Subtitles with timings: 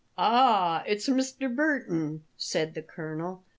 [0.17, 1.55] "Ah, it's Mr.
[1.55, 3.43] Burton!" said the colonel.